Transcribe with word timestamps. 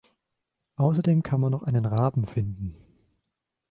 Außerdem 0.77 1.21
kann 1.21 1.39
man 1.39 1.51
noch 1.51 1.61
einen 1.61 1.85
Raben 1.85 2.25
finden. 2.25 2.73